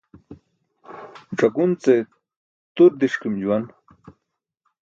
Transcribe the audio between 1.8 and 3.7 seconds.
ce tur diṣkim juwan.